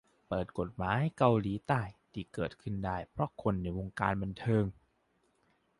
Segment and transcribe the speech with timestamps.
[0.27, 1.81] เปิดกฎหมายเกาหลีใต้
[2.13, 4.65] ที่เกิดขึ้นได้เพราะคนในวงการบันเทิง